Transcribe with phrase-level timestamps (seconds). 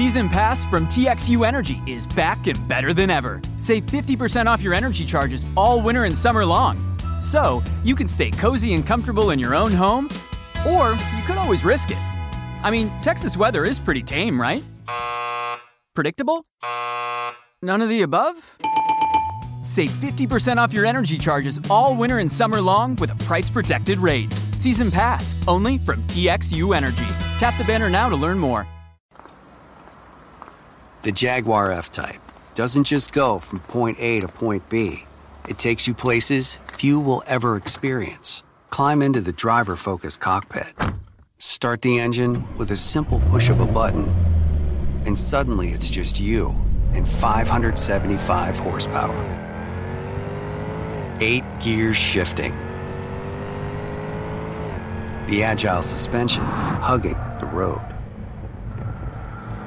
[0.00, 3.38] Season Pass from TXU Energy is back and better than ever.
[3.58, 6.78] Save 50% off your energy charges all winter and summer long.
[7.20, 10.08] So, you can stay cozy and comfortable in your own home,
[10.66, 11.98] or you could always risk it.
[12.62, 14.64] I mean, Texas weather is pretty tame, right?
[15.94, 16.46] Predictable?
[17.60, 18.56] None of the above?
[19.62, 23.98] Save 50% off your energy charges all winter and summer long with a price protected
[23.98, 24.32] rate.
[24.56, 27.04] Season Pass, only from TXU Energy.
[27.38, 28.66] Tap the banner now to learn more.
[31.02, 32.20] The Jaguar F Type
[32.52, 35.06] doesn't just go from point A to point B,
[35.48, 38.42] it takes you places few will ever experience.
[38.68, 40.74] Climb into the driver focused cockpit,
[41.38, 44.10] start the engine with a simple push of a button,
[45.06, 46.50] and suddenly it's just you
[46.92, 49.16] and 575 horsepower.
[51.22, 52.52] Eight gears shifting.
[55.28, 57.89] The agile suspension hugging the road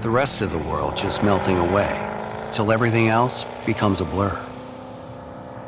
[0.00, 4.44] the rest of the world just melting away till everything else becomes a blur.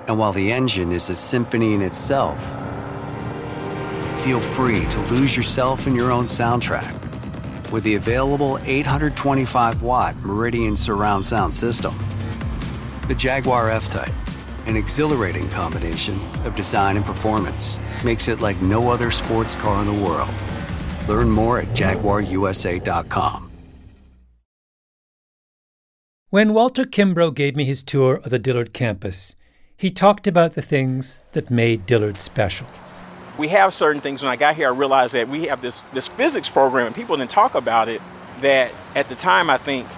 [0.07, 2.41] And while the engine is a symphony in itself,
[4.23, 6.97] feel free to lose yourself in your own soundtrack
[7.73, 11.99] with the available 825 watt Meridian surround sound system.
[13.09, 14.13] The Jaguar F Type,
[14.67, 19.87] an exhilarating combination of design and performance, makes it like no other sports car in
[19.87, 20.31] the world.
[21.09, 23.50] Learn more at jaguarusa.com.
[26.31, 29.35] When Walter Kimbrough gave me his tour of the Dillard campus,
[29.77, 32.69] he talked about the things that made Dillard special.
[33.37, 34.23] We have certain things.
[34.23, 37.17] When I got here, I realized that we have this, this physics program, and people
[37.17, 38.01] didn't talk about it,
[38.43, 39.89] that at the time I think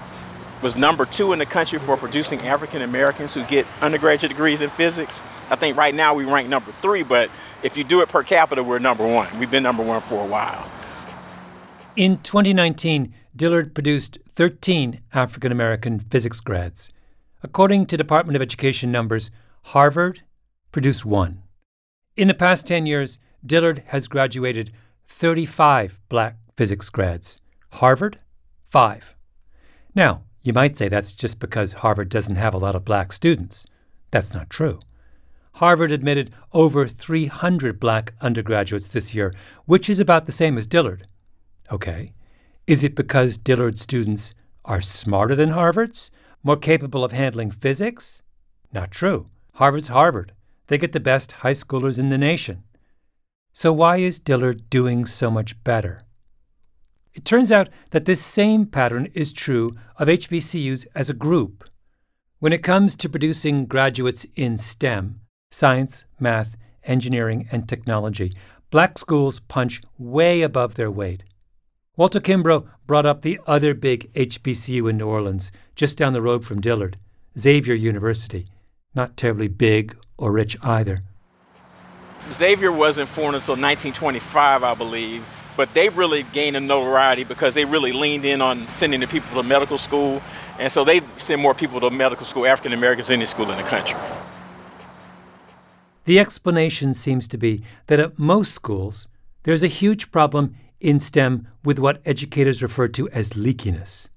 [0.63, 4.71] was number two in the country for producing African Americans who get undergraduate degrees in
[4.71, 5.23] physics.
[5.51, 7.29] I think right now we rank number three, but
[7.63, 9.29] if you do it per capita, we're number one.
[9.39, 10.67] We've been number one for a while.
[11.95, 16.91] In 2019, Dillard produced 13 African American physics grads.
[17.43, 19.31] According to Department of Education numbers,
[19.65, 20.23] Harvard
[20.71, 21.43] produced one.
[22.17, 24.73] In the past 10 years, Dillard has graduated
[25.07, 27.37] 35 black physics grads.
[27.73, 28.19] Harvard,
[28.69, 29.15] five.
[29.95, 33.67] Now, you might say that's just because Harvard doesn't have a lot of black students.
[34.11, 34.81] That's not true.
[35.57, 39.35] Harvard admitted over 300 black undergraduates this year,
[39.67, 41.07] which is about the same as Dillard.
[41.73, 42.13] Okay.
[42.67, 44.35] Is it because Dillard students
[44.65, 46.11] are smarter than Harvard's,
[46.43, 48.23] more capable of handling physics?
[48.73, 49.27] Not true.
[49.55, 50.33] Harvard's Harvard.
[50.67, 52.63] They get the best high schoolers in the nation.
[53.55, 56.03] So, why is Dillard doing so much better?
[57.15, 61.65] It turns out that this same pattern is true of HBCUs as a group.
[62.39, 68.33] When it comes to producing graduates in STEM science, math, engineering, and technology
[68.73, 71.23] black schools punch way above their weight.
[71.95, 76.43] Walter Kimbrough brought up the other big HBCU in New Orleans, just down the road
[76.43, 76.97] from Dillard,
[77.39, 78.47] Xavier University.
[78.95, 81.03] Not terribly big or rich either.
[82.33, 85.23] Xavier wasn't formed until 1925, I believe,
[85.55, 89.37] but they really gained a notoriety because they really leaned in on sending the people
[89.37, 90.23] to medical school,
[90.59, 93.65] and so they send more people to medical school, African Americans, any school in the
[93.65, 94.01] country.
[96.05, 99.09] The explanation seems to be that at most schools,
[99.43, 104.09] there's a huge problem in STEM with what educators refer to as leakiness.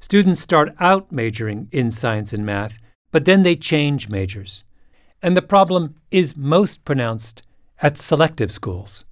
[0.00, 2.78] Students start out majoring in science and math,
[3.10, 4.62] but then they change majors.
[5.20, 7.42] And the problem is most pronounced
[7.82, 9.04] at selective schools.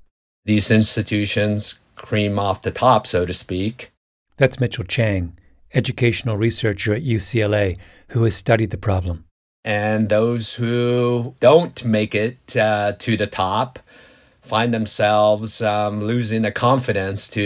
[0.45, 3.91] These institutions cream off the top, so to speak.
[4.37, 5.37] That's Mitchell Chang,
[5.75, 9.25] educational researcher at UCLA, who has studied the problem.
[9.65, 13.81] And those who don't make it uh, to the top
[14.47, 17.43] find themselves um, losing the confidence to